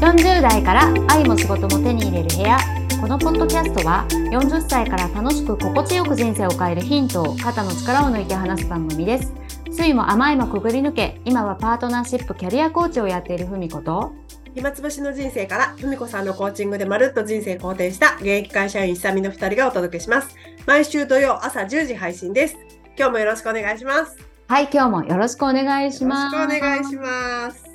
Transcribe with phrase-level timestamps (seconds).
[0.00, 2.58] 40代から愛も仕事も手に入れる部屋
[3.00, 9.32] このポッドキャストは40歳から楽しく心地よく人生を変えるヒントを肩の力を抜いて話す番組です
[9.70, 14.12] 酸いも甘いもくぐり抜け今はパートナーシップキャリアコーチをやっているふみこと
[14.54, 20.34] 暇つぶしの人生から、ふみこさんのコーチングでまるっと人生肯定した現役会社員久美の二人がお届けします。
[20.66, 22.56] 毎週土曜朝10時配信です。
[22.96, 24.18] 今日もよろしくお願いします。
[24.18, 27.67] よはい今日もよろしくお願いしろますしくお願いします。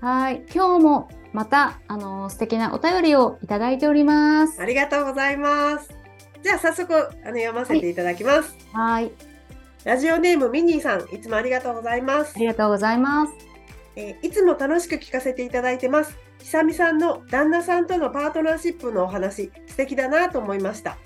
[0.00, 5.90] はい今日もまたあの素敵なお便りをいただいておりますありがとうございます。
[6.42, 8.56] じゃあ早速あの読ませていただきます。
[8.72, 9.10] はい
[9.84, 12.38] ラジオネームミニーさん、いつもありがとうございますあ。
[12.38, 13.32] りがとうございます
[13.96, 16.16] えーいつも楽しく聞かせていただいてます。
[16.40, 20.96] 久美さんの旦那さんとのパートナーシップのお話、素敵だなと思いました。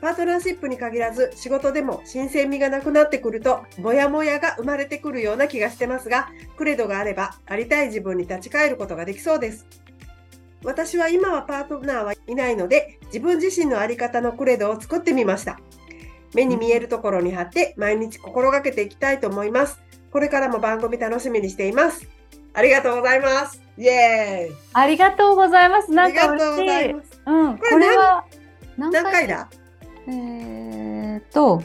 [0.00, 9.66] パートナーシップに限らず、仕事でも新鮮味がなくなってくると、モヤモヤが生まれてくるような気がしてますが、クレドがあれば、ありたい自分に立ち返ることができそうです。
[10.64, 15.58] 私は今はパートナーはいないので、自分自身のあり方のクレドを作ってみました。
[16.34, 19.80] 目に見えるところに貼って、毎日心がけていきたいと思います。
[20.12, 22.06] これからも番組楽しみにしています。
[22.52, 23.62] ありがとうございます。
[23.78, 24.56] イエーイ。
[24.72, 26.92] ありがとうございますあなんか嬉しい。
[27.26, 28.24] うんここれれは
[28.76, 29.48] 何何回だ？
[30.10, 31.62] えーっと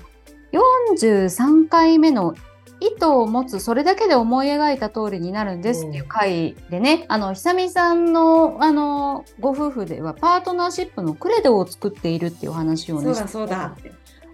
[0.51, 2.35] 43回目の
[2.79, 13.85] 意図を持つそれだけで思い描いた通りになるんですっていう回でね、あの久美さんのあのご夫婦ではパートナーシップのクレドを作っているっていう話をねそうだそ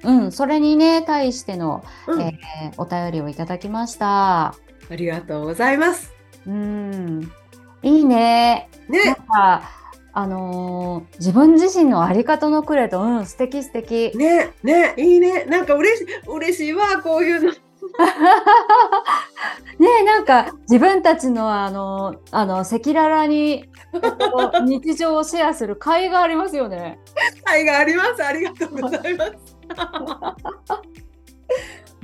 [0.04, 2.22] うん、それにね対しての、うん。
[2.22, 4.48] えーお便りをいただきました。
[4.48, 4.56] あ
[4.96, 6.14] りがとうございます。
[6.48, 7.32] うん、
[7.84, 8.70] いいね。
[8.90, 9.81] なんね、か
[10.14, 14.12] あのー自分自身のあり方のクレド、うん、素敵素敵。
[14.16, 15.46] ね、ね、いいね。
[15.46, 17.52] なんか嬉しい、嬉しいわ、こういうの。
[19.80, 23.66] ねえなんか自分たちのあのあの赤裸々に
[24.66, 27.00] 日常をシェアする会がありますよね。
[27.46, 28.24] 愛があります。
[28.24, 29.32] ありがとうございます。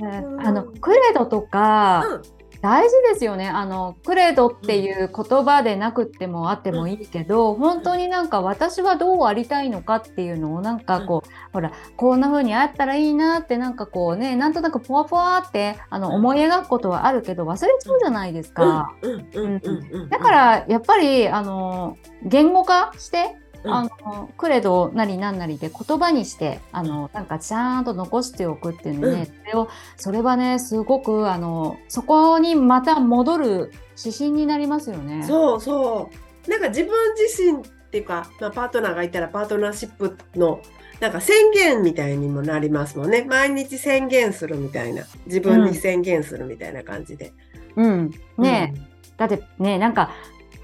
[0.00, 3.48] あのクレドとか、うん大事ですよね。
[3.48, 18.92] あのクレドっていう言葉でなくってもあってもいいけど、本当になんか私はどうありたいのかっていうのをなんかこう、ほらこんな風にあったらいいなってなんかこうねなんとなくポワポワってあの思い描くことはあるけど忘れちゃうじゃないですか。
[19.02, 20.08] うん、うん、うん、うん、うん。
[20.08, 35.24] だか、らやっぱりあの言語化して、うんあのクレドなりなんなりで言葉にしてあのなんかちゃんと残しておくっていうのね、うんそれをそれはねすごくあのそこにまた戻る指針になりますよね。
[35.26, 36.10] そうそ
[36.46, 36.50] う。
[36.50, 40.60] なんか自分自身っていうか、まあ、パートナーがいたらパートナーシップの
[41.00, 43.24] なんか宣言みたいにもなりますもんね。
[43.28, 45.04] 毎日宣言するみたいな。
[45.26, 47.32] 自分に宣言するみたいな感じで。
[47.76, 48.80] うん、ねえ、
[49.16, 50.10] だってねなんか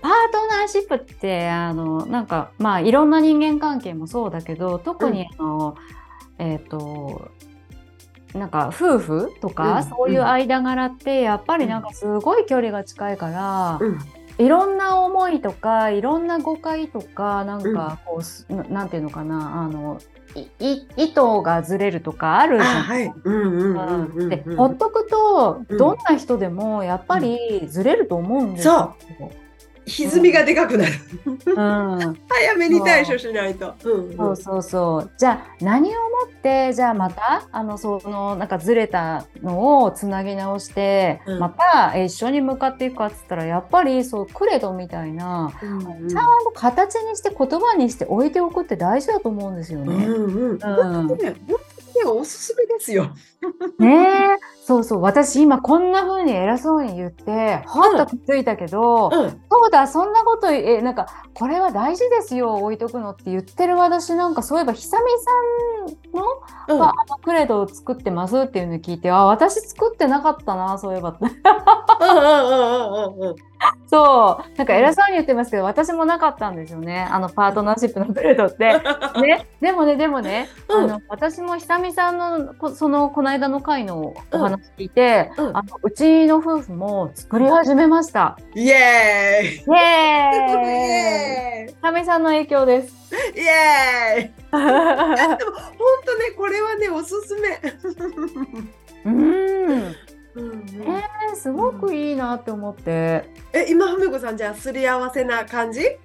[0.04, 5.76] パートナーシップってあのなんかまあいろんな人間関係もそうだけど特にあの、
[6.38, 7.30] えっ、と
[8.34, 13.98] なんか夫婦とか、うんそういう間柄ってやっぱりなんかすごい距離が近いから、うん。
[14.36, 20.00] いろんな思いとかいろんな誤解とかなんかこう、すななんていうのかなあの
[20.34, 23.12] いい意図がずれるとかあるじあ、ゃんはい。
[23.24, 24.28] うん、うん、うん、うん。
[24.28, 27.38] でうんほっとくとうんどんな人でもやっぱり
[27.68, 28.96] ずれると思うんですよ。
[29.86, 30.92] 歪みがでかくなる。
[31.26, 31.54] うん、
[32.28, 33.74] 早めに対処しないと。
[33.84, 35.96] うん、うんそうそうそうじゃあ何をも
[36.26, 50.06] ってじゃあまたあのそのなんかずれたのをつなぎ直して、うんまたえ一緒に向かっていくかっつったらやっぱりそうクレドみたいなうんちゃんと形にして言葉にして置いておくって大事だと思うんですよね。
[50.06, 50.58] うんうん。
[50.60, 51.18] うん
[51.94, 53.10] ね、おすすめですよ。
[53.78, 54.38] ねえ。
[54.64, 55.02] そうそう。
[55.02, 59.30] 私今こんな風に偉そうに言ってはっと気づいたけど、うん。
[59.50, 66.24] そうだそんなことえなんかこれは大事ですよ置いとくのって言ってる私なんかそういえば久美さんの,、
[66.68, 66.82] うん。
[66.82, 71.18] あのクレドを作ってますっていうのを聞いてあ私作ってなかったなそういえば。
[73.86, 74.58] そう。
[74.58, 77.08] なんか偉そうに言ってますけど私もなかったんですよね。
[77.10, 78.80] あのパートナーシップのクレドって。
[79.20, 80.84] ね、でもねでもね、うん。
[80.84, 88.38] あの私も久美さんのこそのこの間の回のお話聞いて、うんうんあのうちの夫婦も作り始めました。
[88.54, 89.46] イエーイ。
[89.46, 90.80] イエイーイ
[91.64, 91.74] エーイ。
[91.74, 92.94] 久美さんの影響です。
[93.34, 94.32] イエーイ。
[95.38, 95.76] でも本
[96.06, 97.60] 当ねこれはねおすすめ。
[99.04, 103.28] うん、うんえー、すごくいいなって思って。
[103.52, 105.80] え今ふみこさんじゃあすり合わせな感じ？
[105.80, 106.00] へ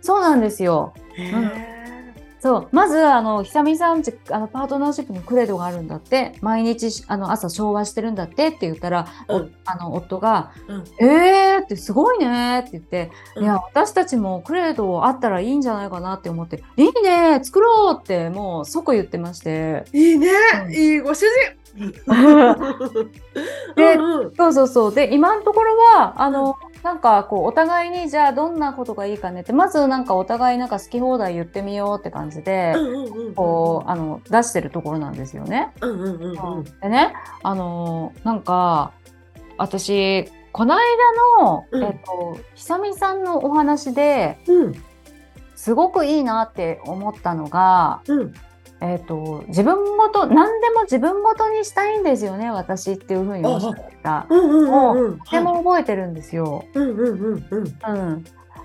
[0.00, 0.94] そうなんですよ。
[1.18, 2.01] え。
[2.42, 2.68] そう。
[2.72, 6.34] まずあの久美さんちあのパートナーシップのクレドがあるんだって。
[6.40, 9.54] 毎日あの朝昭和してるんだってって言ったら、うん。
[9.64, 13.44] あの夫がうん「えー!」ってすごいねって言って「うん。
[13.44, 17.38] いや私たちもクレドあったらいいんじゃないかなって思って「いいね！
[17.44, 19.84] 作ろう!」ってもう即言ってまして。
[19.92, 20.28] いいね、
[20.64, 20.72] うん。
[20.72, 21.61] いいご主人。
[23.76, 23.96] で
[24.36, 24.94] そうそうそう。
[24.94, 32.74] で今のところはあの、なんかこうお互いにじゃあどんなことがいいかねってまずなんかお互いなんか好き放題言ってみようって感じで、
[33.36, 35.72] こうあの出してるところなんですよね。
[36.82, 38.92] でねあのなんか
[39.56, 40.82] 私この間
[41.40, 41.84] の、うん。
[41.84, 44.74] えっと久美さんのお話でうん。
[45.54, 48.34] すごくいいなって思ったのが、うん
[48.82, 54.26] えっと自分ごと何でも自分ごとにしたいんですよね私っていうふうにおっしゃってた。
[54.28, 55.18] うんうんうんうん。
[55.30, 56.64] でも覚えてるんですよ。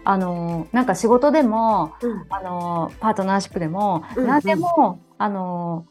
[0.03, 2.25] あのなんか仕事でもうん。
[2.29, 4.27] あのパートナーシップでも、うんうん。
[4.27, 5.85] 何でもあの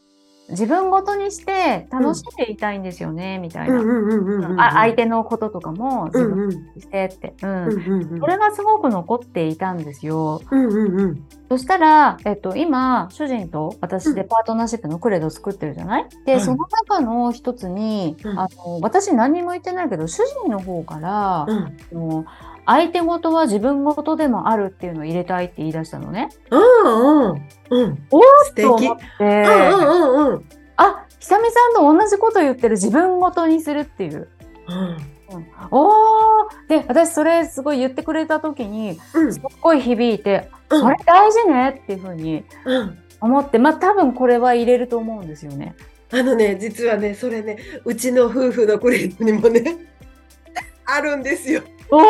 [0.48, 7.50] 自分ごとにして楽しんでいたいんですよね、みたいな、うんうんうんうんうんあ相手のこととかも自分にしてって、うん。
[7.50, 8.20] うんうんうん。
[8.20, 10.40] これがすごく残っていたんですよ。
[10.50, 11.24] うんうんうん。
[11.48, 14.28] そしたら、えっと、今主人と私でうん。
[14.28, 16.08] パートナーシップのクレドを作ってるじゃない？
[16.24, 16.40] で、はい。
[16.40, 18.38] その中の一つに、うん。
[18.38, 21.98] あの私何にも言ってないけど主人の方から、うん。
[21.98, 22.24] もう
[22.68, 26.30] 相手ごとは自分ごとでもあるっていうのを入れたいって言い出したのね。
[26.50, 28.06] うんうんうん。
[28.10, 30.44] おー素敵と思って、うんうんうん。
[30.76, 34.28] あ久美さんと同じこと言ってる自分ごとにするっていう。
[34.68, 34.96] うん。
[35.70, 36.68] おー。
[36.68, 39.32] で私それすごい言ってくれた時にうん。
[39.32, 40.80] すっごい響いて、うん。
[40.80, 42.98] それ大事ねっていうふうにうん。
[43.20, 45.74] 思ってまあ多分これは入れると思うんですよね。
[46.12, 49.76] あのね実はねそれねうちの夫婦のクレームにもね
[50.86, 51.62] あるんですよ。
[51.90, 52.02] おー。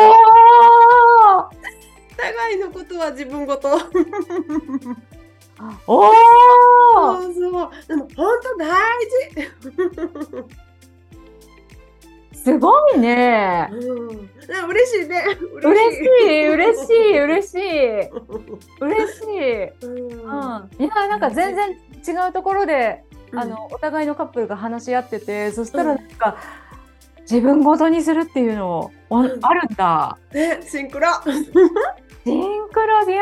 [2.17, 3.69] 互いのことは自分ごと
[5.87, 6.13] おー！
[7.23, 8.69] そうそうでも本当大
[9.09, 10.67] 事
[12.47, 13.67] すごいね。
[13.71, 14.29] うん。
[14.55, 15.21] あ嬉しいね。
[15.61, 16.47] 嬉しい。
[16.47, 17.19] 嬉しい。
[17.19, 18.09] 嬉しい。
[18.79, 19.63] 嬉しい。
[19.85, 19.97] うん。
[19.97, 23.03] うん、いやなんか全然違うところで、
[23.33, 23.39] うん。
[23.39, 26.37] あのお互いのカップルが話し合っててそしたらなんか、
[27.29, 30.17] 自分ごとにするっていうのあるんだ。
[30.31, 31.07] ねシンクロ。
[32.23, 33.19] シンクロで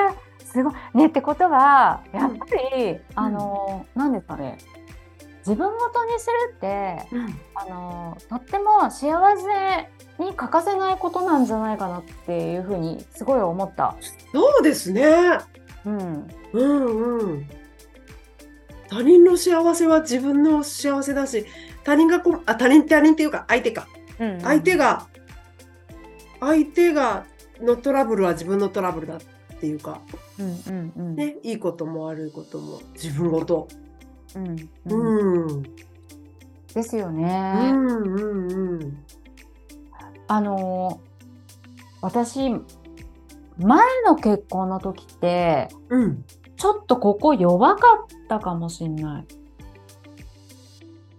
[0.56, 0.74] すごい。
[0.94, 4.58] ねってことはやっぱり、あの何ですかね。
[5.40, 7.06] 自分ごとにするって
[7.54, 13.96] あのとっても幸せに欠かせないことなんじゃないかなっていうふうにすごい思った。
[14.32, 15.04] そうですね。
[15.86, 17.50] うん、うんうん。
[18.90, 21.46] 他人の幸せは自分の幸せだし
[21.84, 23.88] 他人がこあ他人他人っていうか相手か。
[24.20, 25.08] うん相手が
[26.40, 27.26] 相手が
[27.62, 29.18] のトラブルは自分のトラブルだ。
[29.18, 29.35] って
[29.66, 30.02] いうか。
[30.40, 31.16] うんうんうん。
[31.16, 32.80] ねいいことも悪いことも。
[32.94, 33.68] 自分ごと。
[34.36, 35.46] うんううん。
[35.46, 35.64] んうん。
[36.74, 37.72] ですようね。
[37.72, 38.98] んうん。
[40.28, 41.00] あの
[42.02, 42.60] 私前
[44.06, 46.26] の結婚の時ってうん。
[46.58, 49.26] ちょっとここ弱かったかもしんない。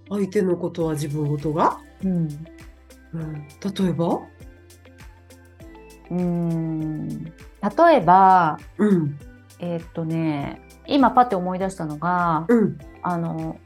[0.09, 2.29] 相手のことは自分ごとが、うん、
[3.13, 4.07] うん、例えば？
[6.11, 7.33] うーん
[7.63, 9.19] 例えばうん。
[9.59, 12.79] えーっとね今パッて思い出したのがうん。
[13.03, 13.59] あの、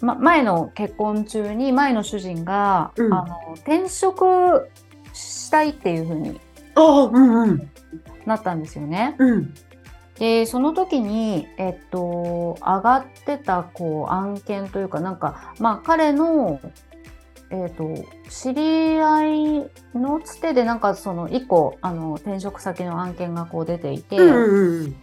[0.00, 3.14] ま、前の結婚中に前の主人が、うん。
[3.14, 4.68] あの転職
[5.12, 6.40] したいっていう風に
[6.74, 7.70] ああうんうん。
[8.26, 9.16] なったんですよね。
[9.18, 9.54] うん。
[10.18, 16.60] でその時に、えっと、上がってたこう案件というかなんか、まあ、彼の、
[17.52, 17.94] えっと、
[18.30, 24.96] 知り合いのつてでなんかその1個あの転職先の案件がこう出ていて、うんうん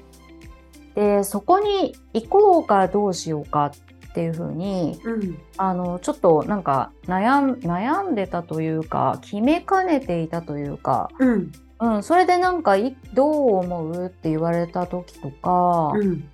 [0.96, 3.72] でそこに行こうかどうしようか
[4.10, 5.38] っていうふうにうん。
[5.56, 11.52] あのちょっとなんか悩ん悩んでたというか決めかねていたというか、うん。
[11.80, 15.94] うん、それでなんかいどう思うって言われた時とか。
[15.96, 16.28] うん。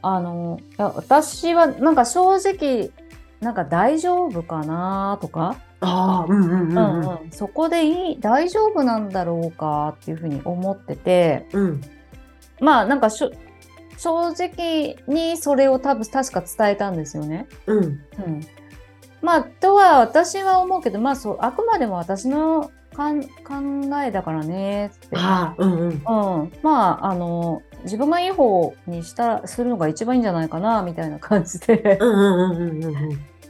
[0.00, 2.90] あの私はなんか正直
[3.40, 7.30] なんか大丈夫かなとか、ああうんうんうんうん。
[7.30, 11.46] そこでいい大丈夫なんだろうかっていうふうに思ってて。
[11.52, 11.80] うん。
[12.60, 13.30] まあなんか正
[13.98, 17.46] 直にそれを多分確か伝えたんですよね。
[17.66, 17.84] うん。
[17.84, 18.00] うん、
[19.22, 23.28] まあとは私は思うけどまあそうあくまでも私のかん考
[24.04, 25.16] えだからねって。
[25.16, 25.88] ああうんうん。
[25.88, 31.98] うん、まああの自分がいい方にしたするのが一番いいんじゃないかなみたいな感じで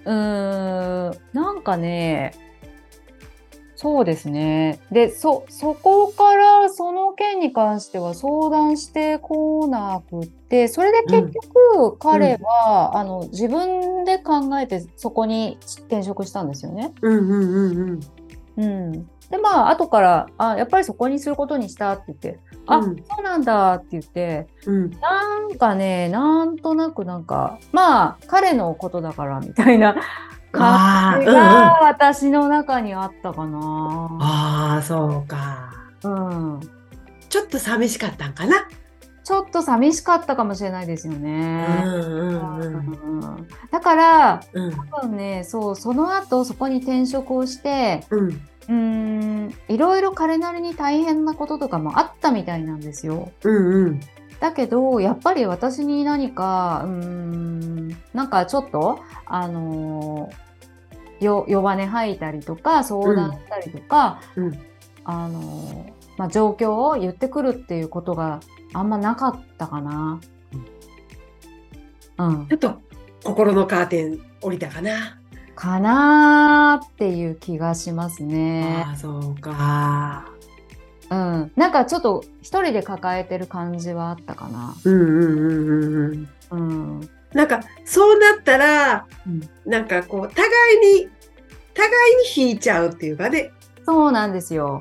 [0.04, 2.32] うんなんかね
[3.80, 4.80] そうですね。
[4.90, 16.92] で、そ、そこからその件に関しては相談してこなくって、それで結局彼は、あの自分で考えてそこに転職したんですよね。
[17.02, 18.00] うんうんうん
[18.56, 18.64] うん。
[18.64, 18.66] う
[18.96, 19.10] ん。
[19.30, 24.90] で、まあ後から、あ、やっぱりそこにすることにしたって言って、あ、うんそうなんだって言って、うん。
[25.00, 29.96] なんかね、なんとなくなんか、まあ彼のことだからみたいな
[30.52, 33.58] 感じが私の中にあったかな。
[34.20, 35.72] ああ、そうか。
[36.04, 36.60] うん。
[37.28, 38.66] ちょっと寂しかったんかな。
[39.24, 41.82] ちょっと寂しかったかもしれないですようね。
[41.82, 43.20] んうんうん。
[43.24, 48.40] うんだからうん多分ねそうその後そこに転職をしてうん。
[48.68, 53.32] うーんいろいろ彼なりに大変なこととかもあったみたいなんですよ。
[53.42, 54.00] うんうん。
[54.40, 60.48] だけどやっぱり私に何かうーんなんかちょっとあのー
[61.24, 64.58] よ弱音吐いたりとか相談したりとか、うん
[65.04, 68.40] あのーまあ、状況を言ってくるっていうことが
[68.72, 70.20] あんまなかったかな。
[72.18, 72.80] うん、ちょっと
[73.24, 75.20] 心のカーテン降りたかな。
[75.58, 78.84] かなーっていう気がしますね。
[78.86, 80.30] ああ、そうか。
[81.10, 84.76] うん、なんかちょっと一人で抱えてる感じはあったかな。
[84.84, 87.00] うんうんうんうんうん。
[87.00, 91.08] うん、なんか、そうなったら、うんなんかこう、互いに、
[91.74, 93.50] 互いに引いちゃうっていうかね、
[93.84, 94.80] そうなんですよ。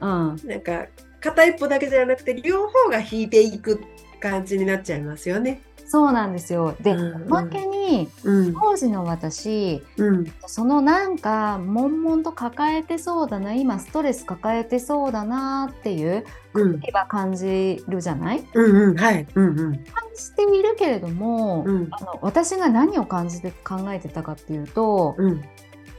[0.00, 0.86] うん、なんか、
[1.20, 3.80] 片一方だけじゃなくて、両方が引いていく
[4.20, 5.62] 感じになっちゃいますよね。
[5.94, 6.74] そうなんですよ。
[6.80, 8.52] で、うんうんおまけにうん。
[8.52, 10.24] 当時の私うん。
[10.44, 16.24] そのなんか悶々と抱えてそうだな今ストレス抱えてそうだなっていう
[16.54, 16.80] うん。
[16.80, 18.44] 気は感じるじゃない？
[18.54, 18.96] うんうん。
[18.96, 19.24] はい。
[19.36, 19.56] うんうん。
[19.56, 19.76] 感
[20.16, 21.86] じているけれども、うん。
[21.92, 25.44] あの私が何を感じて考えてたかっていうと、うん。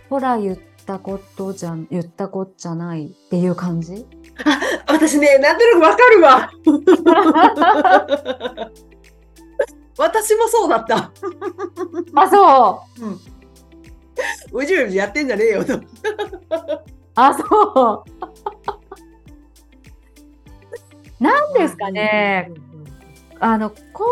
[0.10, 4.06] ほら言ったことじゃん言ったこっちゃないっていう感じ？
[4.90, 6.52] 私ね、なんとなくわかるわ。
[9.98, 11.12] 私もそうだった。
[12.16, 13.20] あそううん。
[14.54, 15.74] うじうじやってんじゃねえよと。
[17.16, 18.16] あそう
[21.20, 22.52] なんですかね、
[23.40, 24.06] あのこ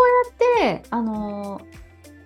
[0.61, 1.59] うやってあの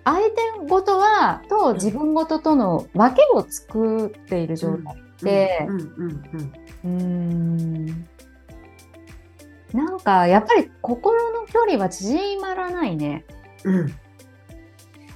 [0.04, 0.34] 相手
[0.68, 5.90] ごとはと自分ごととの分けを作っている状態でうんうん
[6.84, 8.08] うんうーん
[9.72, 13.24] なんかやっぱり心の距離は縮まらないね。
[13.70, 13.94] うん。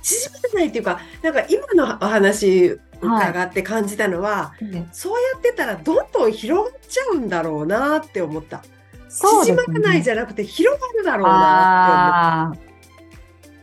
[0.02, 4.52] 縮まらないっていうか、なんか今のお話伺って感じたのは、
[4.92, 8.59] そうやってたらどんどん広がっちゃうんだろうなって思った。
[8.59, 8.62] ね
[9.09, 12.59] 縮まらないじゃなくて広がるだろうなあー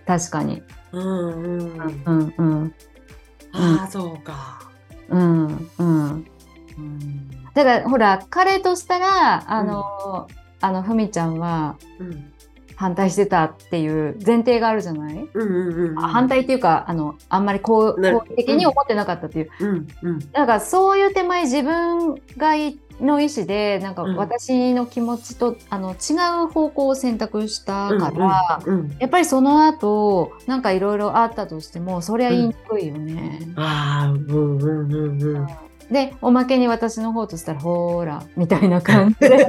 [0.05, 0.59] 確かに。
[0.59, 1.05] って思う。
[1.05, 2.03] うんうん。
[2.05, 2.73] うんうん
[3.51, 4.59] ああ、そうか。
[5.09, 6.25] うんうん。
[6.77, 7.29] うん。
[7.55, 10.27] だからほら彼としたらあの、
[10.61, 12.31] あのふみちゃんはうん
[12.79, 15.99] 反対してたっていう前提があるじゃない、うんうんうん。
[15.99, 20.19] あ反対っていうかあのあんまり好意的に思ってなかったっていう、うんうん。
[20.31, 28.95] だからそういう手前自分がいの意思でなんかうん私の気持ちと、あの違う方向を選択したから、うんうん。
[28.97, 33.41] やっぱりその後なんかいろいろあったとしてもそりゃ言いにくいよね。
[33.57, 35.47] ああ、うんうんうんうん。
[35.91, 39.45] でおまけに私の方としたらほーらみたいな感じで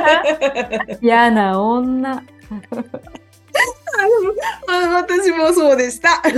[1.00, 2.22] 嫌な女。
[4.68, 6.22] あ私もそうでした。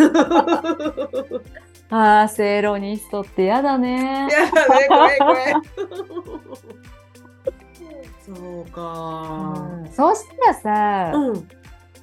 [1.90, 4.28] あーセロニストって嫌だね。
[4.30, 5.54] やだね、怖い怖い。
[8.26, 8.33] そ
[8.66, 9.54] うか。
[9.83, 11.49] うんそうしたらさ、うん。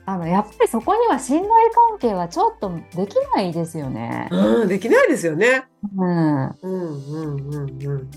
[0.06, 1.50] あのやっぱりそこには信頼
[1.90, 4.28] 関係はちょっとできないですよね。
[4.32, 5.66] うん、できないですよね。
[5.96, 8.10] うん、うんうんうんうん。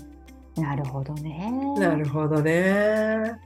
[0.55, 1.51] なるほどね。
[1.77, 3.39] なるほどね。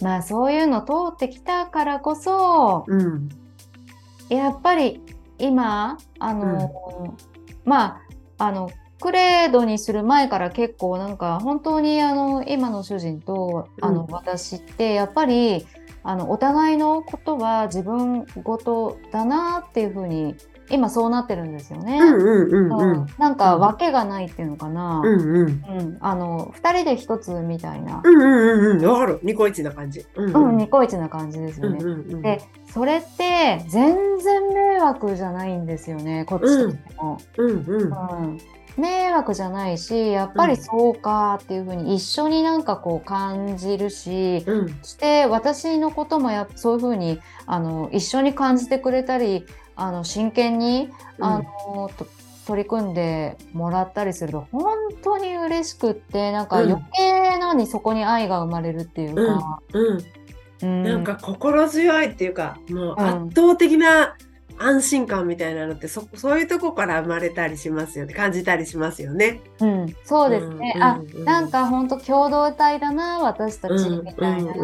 [0.00, 3.28] まあそういうの通ってきたからこそうん。
[4.28, 5.02] やっぱり
[5.38, 7.16] 今あの、
[7.64, 8.02] ま
[8.38, 15.66] ああのクレードにする前から結構なんか本当にあの今の主人とあの、うん私ってやっぱり
[16.02, 20.34] あのお互いのことは自分ごとだなっていうふうに
[20.70, 21.98] 今そうなってるんですよね。
[21.98, 23.06] うんうんうんううんん。
[23.18, 25.00] なんか訳がないっていうのかな。
[25.04, 25.46] うんうん。
[25.46, 28.86] うんあの2人で1つみたいな、うんうんうんうん。
[28.86, 29.20] わかる。
[29.22, 30.04] ニコイチな感じ。
[30.14, 31.78] うんうん、ニコイチな感じですよね。
[31.80, 32.22] うんうんうん。
[32.22, 32.40] で
[32.72, 38.24] それって全然迷惑じゃないんですよねこっちとしても、うんうん。
[38.24, 38.38] うん
[38.78, 49.44] 迷惑じゃないしやっぱりそうかっていうふうに一緒になんかこう感じるし、うんそして私のこともやそういうふうにあの一緒に感じてくれたり
[49.78, 52.06] あの真剣にあの、と
[52.46, 56.72] 取り組んでもらったりすると本当に嬉しくってなんかうん。
[56.72, 59.98] 余計なにそこに愛が生まれるっていうか、うん、
[60.62, 60.82] うん。
[60.82, 63.26] なんか心強いっていうかもううん。
[63.26, 64.16] 圧倒的な
[64.58, 68.14] 安心感みたいなのってそそういうとこから生まれたりしますよね。
[68.14, 69.40] 感じたりしますよね。
[69.60, 70.82] うん、そうですね、うん。
[70.82, 71.24] あうん。
[71.24, 74.54] なんか本当共同体だな私たちうんみたいな。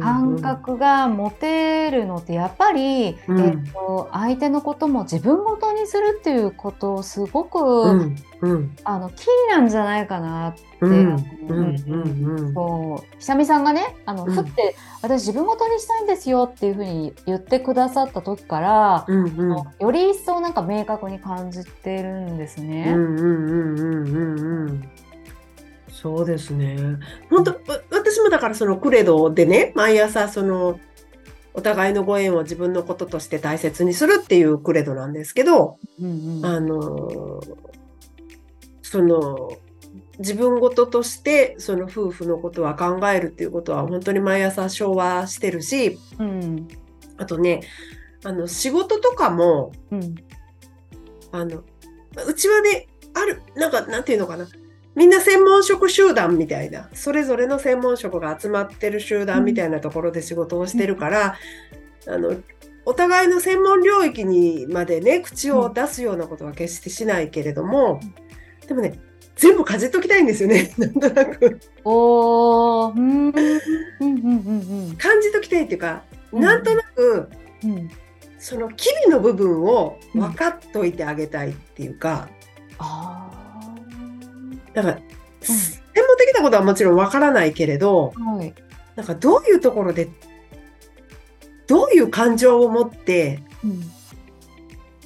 [0.00, 3.40] 感覚が持てるのってやっぱり、うん。
[3.40, 8.76] えっと相手のことも自分ごとにするっていうことをすごく、うんうん。
[8.84, 12.54] あのキーなんじゃないかなって、うんうんうんうん。
[12.54, 19.56] そう久美さんがねあの、うんふって私自分ごとにしたいんですよっていうふうに言ってくださった時から、うんうん。
[19.80, 22.92] より一層なんか明確に感じてるんですうね。
[22.92, 24.90] んうんうんうんうんうん。
[25.90, 26.76] そうですね。
[27.30, 27.58] 本当わ
[27.90, 30.78] 私もだからそのクレドでね毎朝その
[31.54, 36.44] お互いのご縁を自分のこととして大切にするっていうクレドなんですけど、うんうん。
[36.46, 37.40] あの
[38.90, 39.50] その
[40.18, 46.68] 自分事としてその夫婦のことは考えるっていうことは本当に毎朝昭和してるしうん。
[47.18, 47.62] あとね
[48.24, 50.14] あの仕事とかもうん。
[51.32, 51.64] あの
[52.26, 54.46] うちはねあるなんかなんていうのかな。
[54.94, 61.36] みんな専門職集団みたいなそれぞれの専門職が集まってる集団みたいなところで仕事をしてるから、
[62.06, 62.36] あの
[62.86, 68.00] お互いの専門領域にまでね口を出すようなことは決してしないけれども、
[68.66, 68.98] でもね
[69.36, 70.72] 全部かじっときたいんですよね。
[70.78, 71.60] なんとなく。
[71.84, 73.34] おーうんうん
[74.00, 76.40] うんうん感じときたいっていうか、うん。
[76.40, 77.28] なんとなく
[77.62, 77.72] うん。
[77.72, 77.90] うん
[78.38, 82.28] その機微の部分を分かっといてあげたいっていうか、
[82.78, 83.28] あ
[84.72, 84.98] だから、
[85.40, 88.54] 専門的なことはもちろん分からないけれどーはい。
[88.94, 90.08] なんかどういうところで
[91.66, 93.80] どういう感情を持ってうん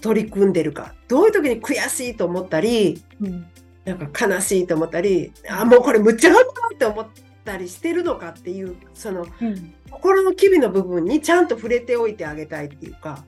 [0.00, 3.46] 取り組んでるかどういう時に悔しいと思ったりうん
[3.84, 7.06] なんか悲しいと思ったりあもうこれむっちゃ頑張ろうって思っ
[7.44, 13.24] たりしてるのかっていうそのうん心の機微の部分にちゃんと触れておいてあげたいっていうか。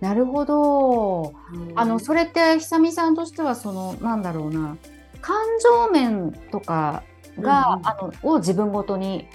[0.00, 1.34] なるほど。
[1.74, 4.76] あのそれって久美さんとしてはそのなんだろうな
[5.20, 7.02] 感情面とか
[7.40, 9.26] が、うんうんあのを自分ごとに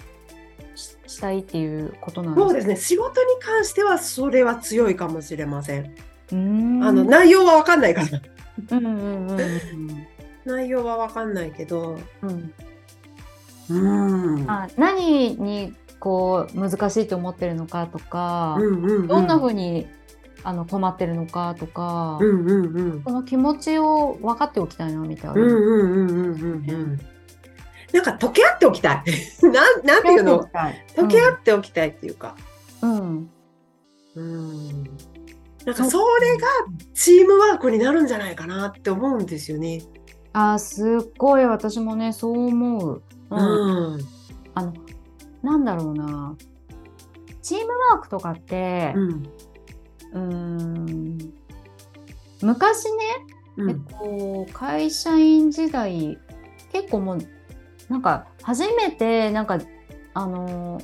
[0.75, 2.49] ししたいっていうことなんですか？
[2.49, 5.93] そうですね仕事に関してはそれは強いかもしれません。
[6.33, 8.07] あの内容は分かんないから。
[8.71, 9.37] うんうんうん
[10.45, 11.97] 内容は分かんないけど。
[12.21, 12.53] うん。
[13.69, 14.35] うん。
[14.39, 19.07] うんあ何にこう難しいと思ってるのかとか、うんうんうん。
[19.07, 19.87] どんな風に
[20.43, 23.03] あの困ってるのかとか、うんうんうん。
[23.03, 25.41] その気持ちを分かっておきたいなみたいな。
[27.93, 29.03] なんか溶け合っておきたい。
[29.47, 30.43] なんなんていうの？
[30.95, 32.35] 溶け合っておきたいっていうか、
[32.81, 33.29] うん。
[34.15, 34.89] うん、
[35.65, 36.47] なんかそれが
[36.93, 39.81] チームワークになるんじゃないかなって思うんですよね。
[40.33, 43.03] あーすっごい私もねそう思う。
[43.29, 43.97] ううん。
[43.97, 43.99] ん
[44.55, 44.73] あの
[45.41, 46.35] なんだろうな。
[47.41, 49.23] チームワークとかってうん
[50.13, 51.33] うーん
[52.41, 52.91] 昔ね、
[53.57, 53.85] うん。
[53.85, 56.17] と、会社員時代
[56.71, 57.17] 結構もう
[57.89, 59.59] なんか初めてなんか
[60.13, 60.81] あの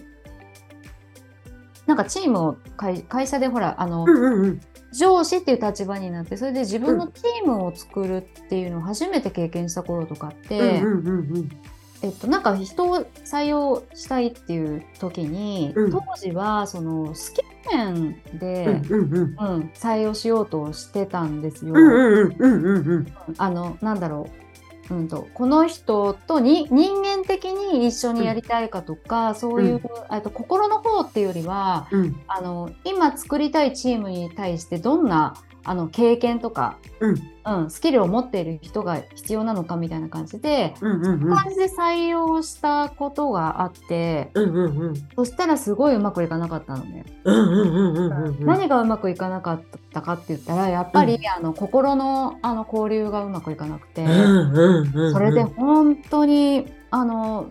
[1.90, 4.62] なんかチームを会会社でほらあの、うんうんうん。
[4.94, 11.50] 上司っていう立場になってそれで自分のチームを作るっていうのを初めて経験した頃とかって、うんうんうん
[12.02, 15.92] えっと、なんか人を採用したいっていう時に、うん。
[15.92, 19.22] 当時はそのスキル面で、うんうんうん。
[19.22, 21.74] うん採用しようとしてたんですよ。
[21.76, 22.88] うんうんうんうん。
[22.88, 24.49] うんあのなんだろう、
[24.92, 32.22] うん、とこの人とに人間的に一緒にやりたいかとか、そういう、えっと心の方っていうよりはうん。
[32.28, 41.36] あの今作りたいチームに対してどんなあの経験とか、うんうん、スキルを持っている人が必要なのかみたいな感じで、うんうんうん。
[41.36, 44.96] 感じで採用したことがあってうんうんうん。
[45.16, 47.06] そしたらすごいうまくいかなかったのね。
[47.24, 49.62] うんうんうんうんうん何がうまくいかなかっ
[49.94, 51.28] たかって言ったらやっぱり、うん。
[51.28, 55.14] あの心のあの交流がうまくいかなくて、うんうんうん。
[55.14, 57.48] それで本当にあの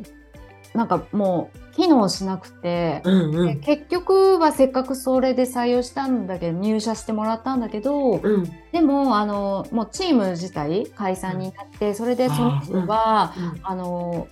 [0.74, 3.00] なんかもう機能しなくて。
[3.04, 3.46] うんうん。
[3.46, 8.44] で結局はせっかくそれで採用したんだけど入社してもらったんだけどうん。
[8.72, 14.26] でもあのもうチーム自体解散になってそれでその人はあの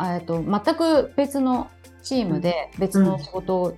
[0.00, 1.68] えっと全く別の
[2.02, 3.76] チームで別の仕事を、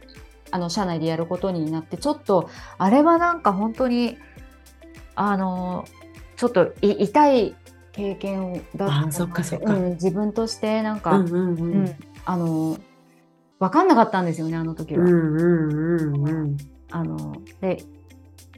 [0.52, 4.18] あの社内でやることになってちょっとあれはなんか本当に
[5.14, 5.84] あの
[6.36, 7.56] ちょっとい痛い
[7.92, 9.74] 経験だったなあそっかそっか。
[9.74, 12.76] うん、自分としてなんか、うんうんううんんあの
[13.60, 15.04] 分かんなかったんですよねあの時は。
[15.04, 16.56] うんうんうんうん
[16.90, 17.84] あので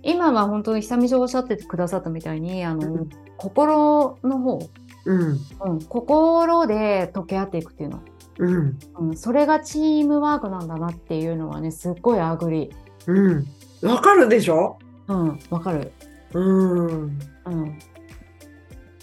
[0.03, 4.61] 今は本当に久美さんおっしゃってくださったみたいにあの、うん心の方、
[5.05, 5.39] うん。
[5.65, 8.03] うん、心で溶け合っていくっていうの、
[8.39, 8.79] うん。
[8.99, 12.71] うん、それがチームワークなんだなっていうのはねすっごいアグリ
[13.09, 13.45] うん。
[13.83, 14.79] わかるでしょ？
[15.09, 15.91] うんわかる
[16.35, 16.89] うん。
[16.97, 17.79] うん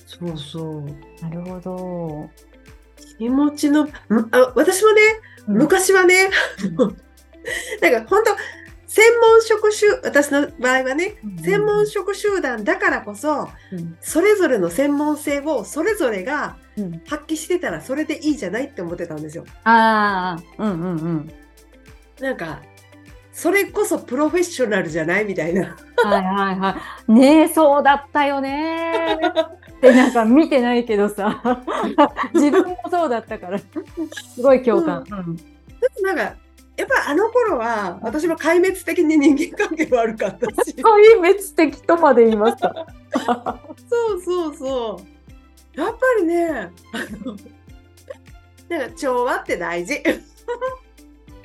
[0.06, 0.86] そうそう。
[1.22, 2.30] なるほど、
[3.18, 3.90] 気持ちの、ん
[4.32, 6.30] あ私もね、うん昔はね、
[7.82, 8.36] なんか本当
[8.88, 13.98] 専門職集、私の場合はね、専門職集団だからこそ、うん。
[14.02, 17.02] それぞれの専門性をそれぞれがうん。
[17.08, 19.46] 発揮してたらそれでいいじゃないって思ってたんですよ。
[19.64, 21.32] ああうんうんうん。
[22.20, 22.62] なんか、
[23.32, 25.26] それこそプロフェッショナルじゃない？
[25.26, 25.76] みたいな。
[26.04, 27.12] はいはいはい。
[27.12, 29.10] ねえ、そうだったよね
[29.80, 31.42] ってなんか見てないけどさ、
[32.36, 35.06] 自分もそうだったから、すごい共感。
[35.10, 35.38] うん
[36.02, 40.72] なんか、やっぱあの頃は私も壊滅的に人間関係悪かったし。
[40.72, 42.88] 壊滅的とまで言いました。
[43.90, 45.02] そうそうそ
[45.76, 45.80] う。
[45.80, 46.72] やっぱりね、
[48.70, 50.02] なんか調和って大事。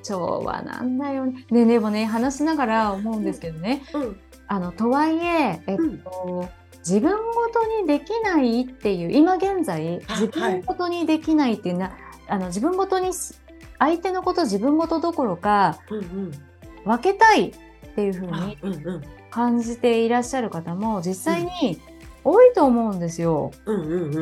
[0.03, 1.47] 調和なんだよね。
[1.51, 4.21] ねでもね、話しながら思うんですけどね、うん。
[4.47, 6.49] あの、とはいえ、えっと、
[6.87, 11.93] 自分ごとにできないっていう、今現在、あ自分ごとにできないっていうな、
[12.29, 13.11] あの、自分ごとに、
[13.79, 16.31] 相手のこと自分ごとどころか、うんうん。
[16.85, 17.53] 分けたいっ
[17.95, 18.59] ていうふうあに。
[19.31, 21.81] 感じていらっしゃる方も実際に
[22.23, 23.51] 多いと思うんですよ。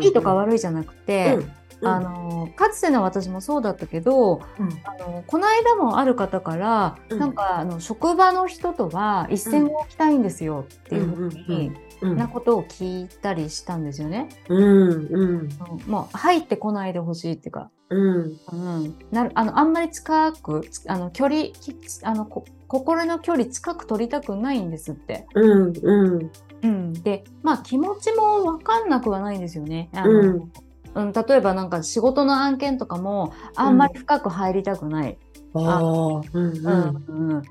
[0.00, 1.52] いいとか悪いじゃなくて、うん、
[1.84, 7.18] あのかつての私もそうだったけどうん、あのこの間もある方から、うん。
[7.18, 14.28] なんかあの職場の人とは一線を置きたいんですよっていうふうに、うんなことを聞いたりしたんですよね。
[14.48, 15.30] うんうん。
[15.30, 15.48] うん
[15.86, 18.38] もう入ってこないでほしいっていうか、うん。
[18.52, 25.26] うん、なるあのあんまり近くつあの距離きあのこ心の距離近く取りたくないんですって。
[25.34, 26.30] うんうん。
[26.62, 29.88] うん、でまあ気持ちも分かんなくはないんですよね。
[29.94, 30.52] あのうん
[30.94, 35.18] うん、例えばなんか仕事の案件とかもあんまり深く入りたくない。
[35.54, 36.66] ああうんうん。
[36.66, 37.42] うんうん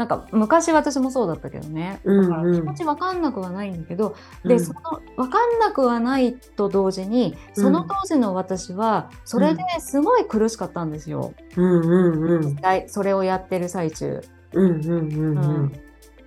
[0.00, 2.00] なんか昔私もそうだったけどね。
[2.04, 4.64] うんだからうん気持ち分かんなくはないんだけど、でうん。
[4.64, 4.80] その
[5.16, 11.34] 分かんなくはないと同時にその当時の私はそれですごい苦しかったんですよ。
[11.54, 12.56] うんうんうん。
[12.86, 14.22] それをやってる最中。
[14.54, 15.38] うんうんうん。
[15.38, 15.72] うん。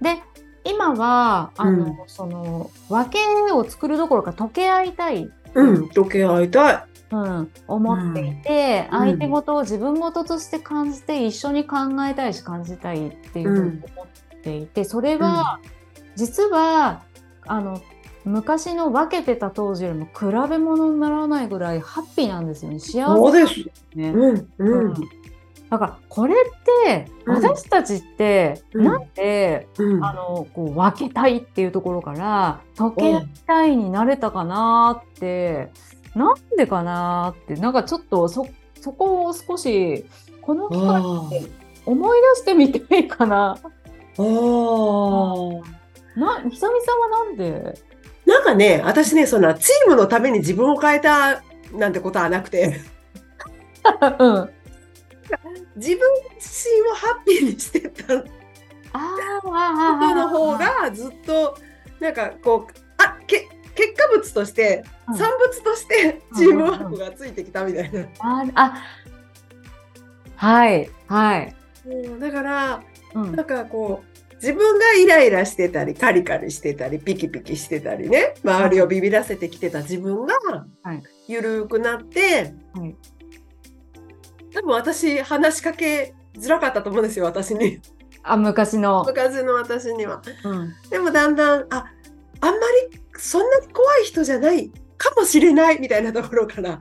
[0.01, 0.21] で
[0.65, 1.97] 今はあの、うん。
[2.05, 6.83] その分けを作るどころか溶け合いたい、うん時計会いたい。
[7.11, 8.99] うん、思っていて、うん。
[8.99, 11.77] 相手ごとを自分ごととして感じて一緒に考
[12.09, 14.07] えたいし感じたいっていうふうに思っ
[14.41, 15.59] ていて、それは、
[16.15, 17.03] 実は
[17.45, 17.81] あの
[18.25, 22.79] 昔の分けてた当時よりも比べ物にならないぐらいハッピーなんですよね。
[22.79, 24.09] 幸せですね。
[24.09, 24.95] うん
[25.73, 27.35] だからこれってうん。
[27.35, 28.83] 私たちってうん。
[28.85, 30.05] なんで、うん。
[30.05, 35.71] あのこう分けたいっていうところから溶けたいになれたかなって、
[36.13, 38.45] なんでかなってなんかちょっとそ
[38.79, 40.05] そこを少し
[40.43, 41.49] この機会
[41.87, 43.53] 思い出してみていいかな。
[43.55, 43.59] ああ
[46.19, 47.73] な久美さんはなんで？
[48.27, 51.41] なんかね、私ね、そのチームのために自分を変えた
[51.73, 52.79] なんてことはなくて、
[54.19, 54.49] うん。
[55.75, 55.99] 自分
[56.35, 58.23] 自身をハッピーにしてた。
[59.41, 59.49] こ
[59.99, 61.57] との方がずっと、
[61.99, 65.17] なんかこう、あけ結果物として、うん。
[65.17, 68.01] 産物としてチームワークがついてきたみたいな。
[68.19, 68.83] あーあ
[70.35, 71.55] はいはい。
[71.85, 72.83] うんだから、
[73.15, 73.35] うん。
[73.35, 80.35] なんかこう、自分がイライラしてたり、カリカリしてたり、ピキピキしてたりね、周りをビビらせてきてた自分が
[80.83, 82.95] はい、ゆるくなって、はい
[84.53, 87.79] 多分私、話しかけづらかったと思うんですよ、私に。
[88.23, 89.03] あ昔の。
[89.03, 90.21] 昔の私には。
[90.45, 91.85] うんでもだんだん、あ、
[92.41, 92.59] あんま
[92.91, 96.79] りそんなに怖い人じゃないかもしれないみたいなところから、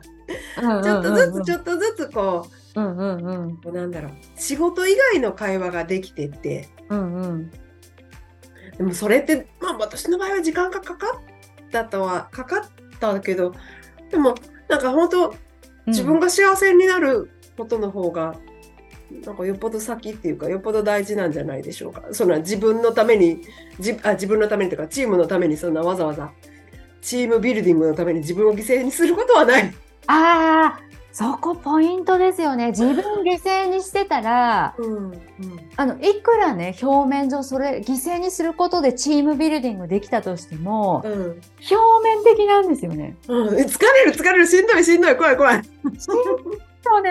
[0.63, 7.51] ちょっとずつちょっとずつこうんうんうんう、こうなんだろう、仕事以外の会話ができてって、うんうん
[8.79, 12.63] でもそれって、まあ私の場合は時間がかかったとは、かかっ
[12.99, 13.53] たけど、
[14.11, 14.35] でも
[14.69, 15.35] なんか本当、
[15.87, 18.37] 自分が幸せになることの方が、
[19.25, 22.03] なんかよっぽど先っていうか、よっぽど大事なんじゃないでしょうか。
[22.13, 23.43] そんな自分のために、
[23.79, 26.33] じあ自分のためにとか、チームのためにそんなわざわざ、
[27.01, 29.75] チームビルディングのために自分を犠牲にすることはない。
[30.07, 35.13] ああそこポイントですよね自分犠牲にしてたらうん
[35.77, 43.17] あのいくらね表面上それ犠牲にすることでチームビルディングできたとしてもうん表面的なんですよね。
[43.29, 45.63] うん、疲れる疲れるしんどいしんどい怖い怖い。
[46.01, 47.11] そうね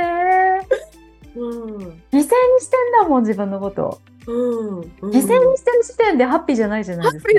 [2.61, 4.01] してんだもん自分のこと。
[4.27, 7.31] うんうん犠牲にしてる時点でハッピーじゃないじゃないですか。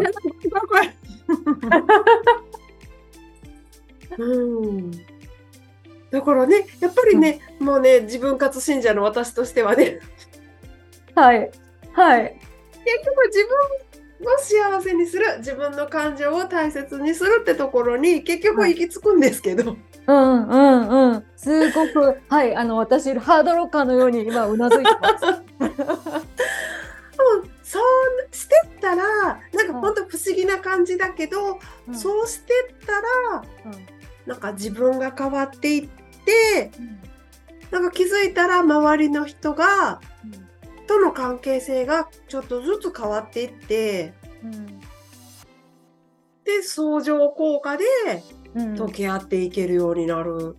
[4.18, 4.90] うん
[6.10, 10.00] だからねやっぱりね、もうね自分活信者の私としてはね
[11.14, 11.50] はい。
[11.92, 12.38] はい。
[12.84, 13.46] 結局自
[14.20, 21.24] 分を幸せにする自分の感情を大切にするってところに結局行き着くんですけど、うんうんうん。
[21.36, 22.56] すごく、はい。
[22.56, 25.24] あの、私、ハードロッカーのように今、うなずいてます。
[25.62, 29.02] うんそうしてったら
[29.54, 32.92] なんか本当不思議な感じだけど、うんそうしてった
[33.32, 33.44] ら
[34.26, 35.88] なんか自分が変わっていっ
[36.26, 36.70] て
[37.70, 40.00] なんか気づいたら周りの人が
[40.86, 44.12] との関係性がちょっとずつ変わっていって
[44.44, 44.80] うん
[46.44, 50.56] で相乗効果でうん溶け合っていけるようになる。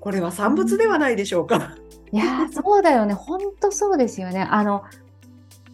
[0.00, 1.76] これは産物ではないでしょうか。
[2.12, 3.14] いやーそうだよね。
[3.14, 4.42] 本当そうですよね。
[4.42, 4.84] あの、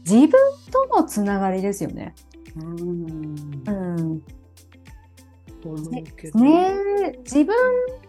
[0.00, 0.30] 自分
[0.70, 2.14] とのつながりですよね。
[2.56, 4.22] うんうん。
[6.34, 7.54] ねえ自分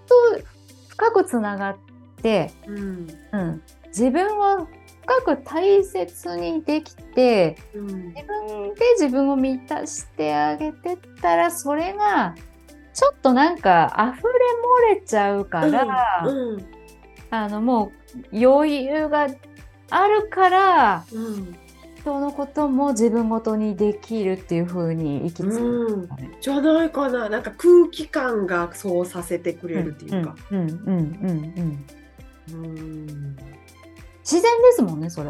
[0.08, 0.48] と
[0.90, 1.78] 深くつながっ
[2.22, 4.68] て、うんうん、自分を
[5.02, 12.36] 深く大切にできてうん自分で自分を満たしてあげてったらそれが
[12.94, 14.30] ちょっとなんか溢れ
[14.94, 16.66] 漏れちゃうから、うん
[17.34, 17.94] あのも
[18.34, 19.28] う余裕が
[19.90, 21.56] あるからうん
[22.02, 26.38] 人のことも自分ごとにできるっていう風に生きつくんですかね。
[26.42, 30.36] じゃないかななんか空気感がそうさせてくれるっていうか。
[30.50, 31.86] うんうんうんうん
[32.52, 33.38] うんうん
[34.22, 35.30] 自然ですもんねそれ。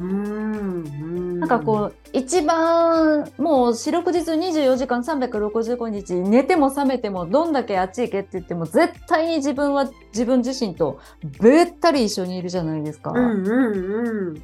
[0.00, 10.98] うんなんかこう一番もう四六時中24時間365日寝ても覚めてもどんだけあっち行けって言っても絶対に自分は自分自身と
[11.40, 13.10] べったり一緒にいるじゃないですか。
[13.10, 14.42] うんうんうん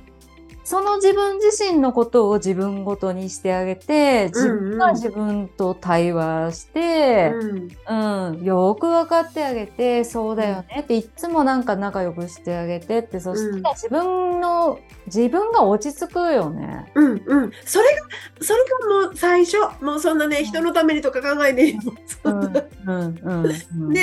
[0.65, 7.69] その自分自身のことを自分ごとにしてあげて自分が自分と対話して、うん。
[7.87, 16.91] うんよく分かってあげてそうだよねっていっつもなんか仲良くしてあげてってそしたら自分の自分が落ち着くよね。
[16.95, 17.53] うんうん。
[17.65, 18.07] それが
[18.41, 19.59] それがもう最初。
[19.83, 21.79] もうそんなね人のためにとか考えていい
[22.25, 22.35] うん。
[22.35, 23.21] うん。
[23.23, 23.47] うん。
[23.81, 23.93] うん。
[23.93, 24.03] ね。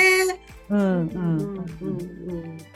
[0.70, 2.71] うんうんうんうん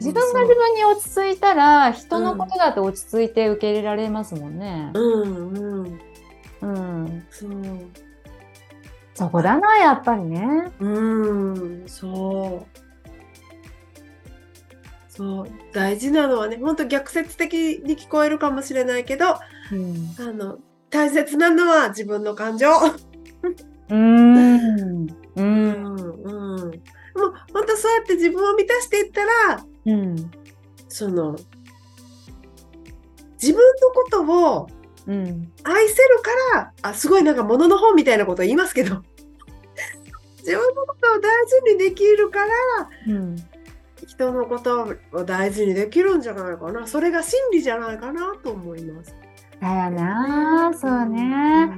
[0.00, 4.90] 自分が自分に落ち着いたら人のことだって落ち着いて受け入れられますもんね。
[4.94, 6.00] うんうん。
[6.60, 7.52] うん、そう。
[9.14, 10.72] そこだなやっぱりね。
[10.78, 12.78] うんそう。
[15.08, 15.48] そう。
[15.72, 19.40] 大事なのはね本当逆説的に聞こえるかもしれないけどあ
[19.72, 20.58] うん、の
[20.90, 22.68] 大切なのは自分の感情。
[23.90, 30.30] うん、う、うんんうん、もう本当そうやって自分を満たしていったらうん、
[30.88, 31.36] その
[33.40, 34.68] 自分のことを
[35.06, 36.20] うん、愛せる
[36.52, 39.02] からあすごいなんか物の本みたいなこと言いますけど。
[40.36, 42.46] 自分のことを大事にできるから
[43.08, 43.36] うん。
[44.06, 46.86] 人のことを大事にできるんじゃないかな。
[46.86, 49.14] それが真理じゃないかなと思います。
[49.60, 51.74] だよな、そうね。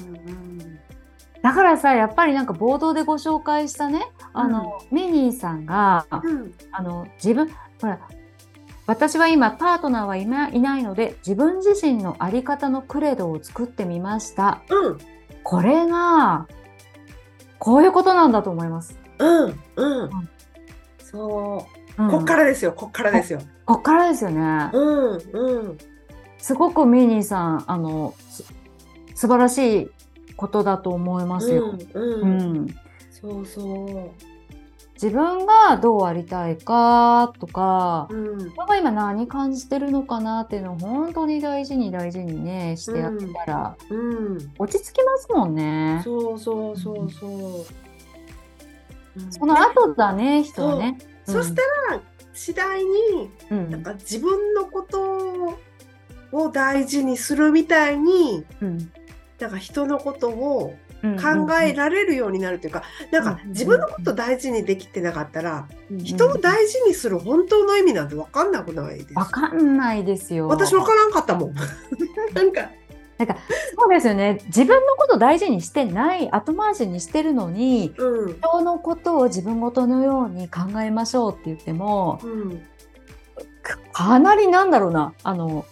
[1.43, 6.55] だからさ、やっぱりなんか冒頭でご紹介したね、あの、ミニーさんが、うんうん。
[6.73, 7.99] あの、自分、ほら、
[8.87, 14.63] 私は今パートナーはいないないので、自分自身のあり方のクレドを作ってみました。
[14.69, 14.99] うん
[15.43, 16.47] これが、
[17.59, 18.99] こういうことなんだと思います。
[19.19, 20.11] うんうん
[20.99, 21.67] そ
[21.99, 23.41] ううんこっからですよこっからですよ。
[23.65, 24.71] こっからですよね。
[24.73, 25.79] うんうん
[26.39, 28.45] すごくミニーさん、あの、す
[29.15, 29.91] 素晴らしい
[30.37, 31.77] ことだと思いますよ。
[31.95, 32.67] うんううんん。
[33.11, 34.11] そうそう。
[35.03, 38.37] 自分がどうありたいかとか、うん。
[38.37, 43.13] 自分が今何感じてるのかなっていうのを本当に大事に大事にねしてやっ
[43.47, 44.53] たら、うん。
[44.59, 46.03] 落ち着きますもんね。
[46.05, 47.31] そうそうそうそう。
[49.17, 49.33] うん。
[49.33, 50.99] その後だね、人はね。
[51.25, 51.63] そした
[51.95, 52.03] ら
[52.35, 55.57] 次第にうん、なんか自分のこと
[56.33, 58.93] を大事にするみたいにうん、
[59.39, 69.15] なんか人のことをうん考えられるようになるというか、なんか自分のこと大事にできてなかったら、人を大事にする本当の意味なんて分かんなくないです。
[69.15, 70.49] わかんないですよ。
[70.49, 71.55] 私分からんかったもん。
[72.35, 72.71] なんか、
[73.79, 74.41] そうですよね。
[74.47, 82.63] 自分のこと大事にしてない、後回しにしてるのに、うん、人のことを自分ごとのように考えましょうって言っても、うん、
[83.93, 85.67] かなりなんだろうな、あの、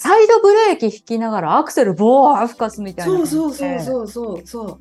[0.00, 3.26] サイドブレーキ引きながらアクセルボー吹かすみたいなそう。
[3.26, 4.80] そうそうそうそうそう。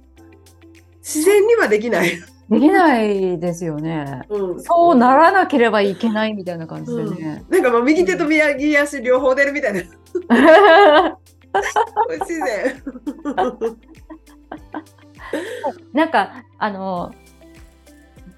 [1.00, 2.12] 自然にはできない。
[2.50, 4.22] できないですよね。
[4.30, 7.44] うん、そうならなければいけないみたいな感じでね。
[7.50, 9.82] なんかもう右手と右足両方出るみたいな。
[12.08, 12.82] 不自然。
[15.92, 17.12] なんかあの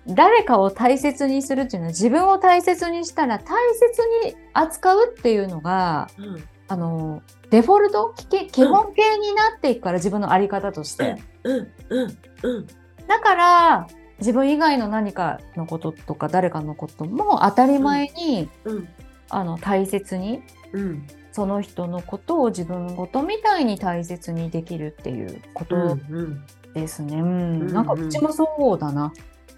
[0.08, 8.13] 誰かを大切にするっていうのは自分を大切にしたら大切に扱うっていうのがうんあのデフォルト？
[8.15, 11.17] き基本形になっていくから自分の在り方として。
[11.43, 12.67] うんうんうん
[13.07, 13.88] だから
[14.19, 18.88] 自分以外の何かのこととか誰かのことも当たり前に、うん。
[19.29, 21.07] あの大切にうん。
[21.34, 27.17] その人のことを自分ごとみたいに大切にできるっていうことうんですね。
[27.17, 27.62] うん。
[27.62, 29.12] うんなんかうちもそうだな。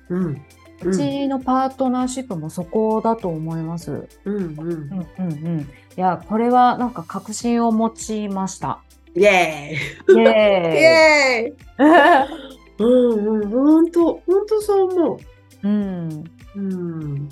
[0.09, 0.41] うん。
[0.81, 4.07] うちのパートナーシップもそこだと思います。
[4.25, 4.47] うんうん。
[4.47, 5.69] うんうんうん。
[5.95, 8.79] いやこれはなんか確信を持ちました。
[9.15, 9.77] イエ
[10.07, 10.83] イーイイエーイ。
[10.83, 12.33] エーイ
[12.79, 15.19] うんうん本当本当そう思
[15.63, 16.09] うん。
[16.55, 17.29] ううん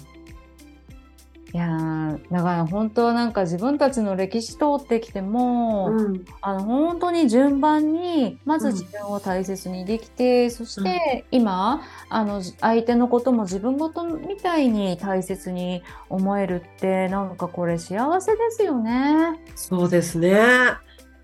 [1.53, 6.25] いやーだから本当なんか自分たちの歴史通ってきても、うん。
[6.41, 19.39] あの本当に順番にまずうん自分を大切にできて、そして今あのじ相手のことも自分ごとみたいに大切に思えるってなんかこれ幸せですよね。
[19.55, 20.39] そうですね。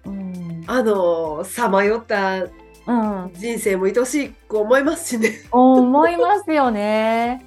[0.06, 2.46] うん、あのさまよった
[2.88, 5.42] うん、人生も愛しいく思いますしね。
[5.52, 7.46] 思いますよね。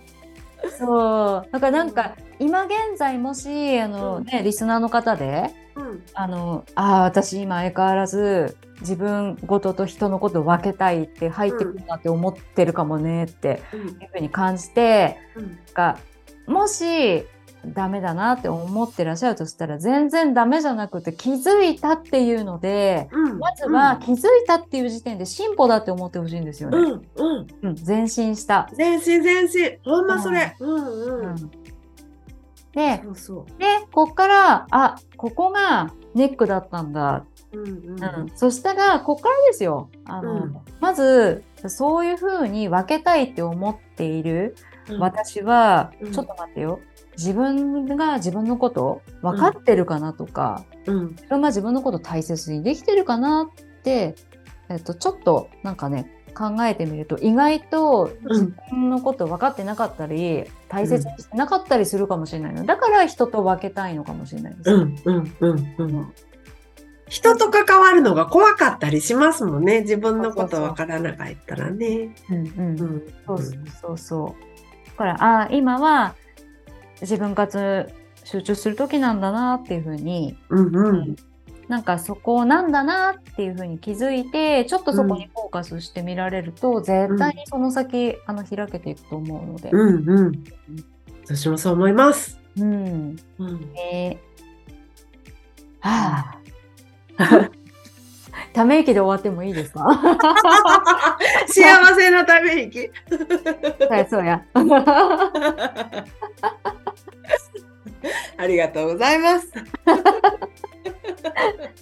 [0.79, 1.49] そう。
[1.51, 4.25] だからなんか今現在もしあの、うん。
[4.25, 6.03] ね、リスナーの方でうん。
[6.15, 13.81] あのあー私今相変わらず自分ごとと人のことを分けたいって入ってくるなって思ってるかもねってうん。
[13.81, 15.59] いうふうに感じてうん。
[15.75, 15.99] が
[16.47, 17.25] もし
[17.67, 23.39] ダメだなって思ってらっしゃるとしたら全然ダメじゃなくて気づいたっていうのでうん。
[23.39, 26.79] まずは気づいたっていう時点で進歩だって思ってほしいんですよね。
[26.79, 26.91] うん。
[26.93, 27.47] うん。
[27.63, 28.71] うん、前進した。
[28.73, 30.57] 全身全身ほんまそれ。
[30.59, 31.51] うんうん、うん
[32.73, 33.03] で
[33.59, 37.25] でこっからあここがネックだったんだ。
[37.53, 38.03] ううんうん。
[38.03, 39.91] うん、そしたらここからですよ。
[40.05, 40.57] あの、うん。
[40.81, 44.55] まずそういうふうに分けたいって思っている
[44.89, 44.99] うん。
[44.99, 46.13] 私は、うん。
[46.13, 46.81] ちょっと待ってよ。
[47.17, 51.09] 自分が自分のこと分かってるかなとか、うん。
[51.11, 54.15] 自分が自分のこと大切にできてるかなって、
[54.69, 62.65] えっと、ちょっとなんかね考えてみると意外と自分のこと分かってなかったり、大切にしてなかったりするかもしれないの。
[62.65, 64.71] だから人と分けたいのかもしれないです。
[64.71, 66.13] うんうんうんうん。
[67.09, 69.81] 人と関わるのが怖かったりしますもんね。
[69.81, 72.15] 自分のことわからなかったらね。
[72.31, 73.15] うんうんうん。
[73.27, 73.43] そう
[73.81, 74.87] そうそう。
[74.87, 76.15] だからあ今は
[77.01, 77.89] 自分活
[78.25, 81.17] 集中する時なんだなっていうふうに、うんうん
[81.71, 89.71] なんかそこなんだなっていうふうに気づいてちょっとそこにフォーカスしてみられると、絶対にその先あの開けていくと思うので。
[89.71, 90.33] うんうん
[91.25, 92.41] 私もそう思います。
[92.59, 93.17] うん。
[93.39, 96.35] うんえーは
[97.19, 97.51] あ。
[98.53, 99.87] ため息で終わってもいいですか？
[101.47, 102.91] 幸せなため息。
[103.09, 104.43] そうやそうや。
[108.37, 109.53] ありがとうございます。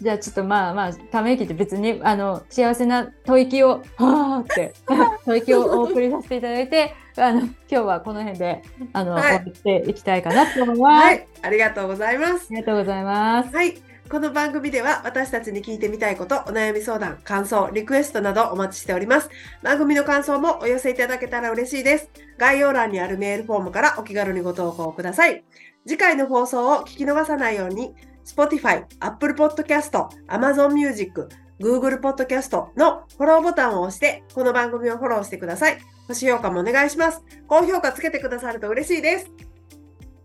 [0.00, 4.72] じゃあちょっとまあまあため息って別にあの幸せな吐息をはーって
[5.24, 9.52] 吐息をお送りさせていただいてあの今日はこの辺であの、はい終わっ
[9.84, 11.04] ていきたいかなと思います。
[11.04, 12.54] はい、ありがとうございますあ。
[12.54, 13.54] りがとうございます。
[13.54, 13.74] はい。
[14.10, 19.28] この番組では私たちに聞いてみたいこと、お悩み相談、感想、リクエストなどお待ちしております。
[19.62, 22.08] 番組の感想もお寄せいただけたら嬉しいです。
[22.38, 25.44] 概要欄にあるメールフォームからお気軽にご投稿ください。
[25.86, 27.94] 次回の放送を聞き逃さないように、
[28.24, 31.28] Spotify、Apple Podcast、Amazon Music、
[31.60, 35.78] Google Podcast のフォローボタンを押して、この番組をフォローしてください。
[36.06, 37.22] 星評価もお願いします。
[37.46, 39.30] 高評価つけてくださると嬉しいです。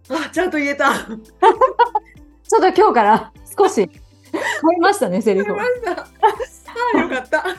[0.09, 0.93] あ、ちゃんと言えた。
[2.53, 3.75] ちょっと今日から少し
[4.31, 4.41] 変
[4.77, 5.57] えましたねセリフを。
[5.59, 5.63] あ
[6.95, 7.45] あ、よかった。
[7.45, 7.55] あよ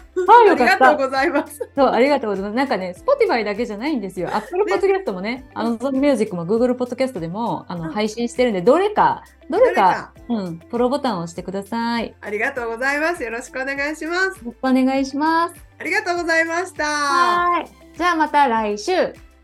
[0.53, 0.79] ありかった。
[0.79, 1.71] がとうございます。
[1.77, 2.57] そうありがとうございます。
[2.57, 4.29] なんかね Spotify だけじゃないんですよ。
[4.35, 12.09] Apple Podcast もね Amazon Music も Google Podcast でもあのうん配信してるんでどれかどれ誰かかうんフォローボタンを押してください。
[12.09, 13.23] よありがとうございます。
[13.23, 14.45] よろしくお願いします。
[14.45, 15.55] ろしくお願いします。
[15.79, 16.85] ありがとうございました。
[16.85, 17.97] はい。
[17.97, 18.93] じゃあまた来週。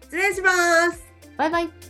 [0.03, 0.51] 失礼しま
[0.93, 1.05] す。
[1.37, 1.90] バイバイ。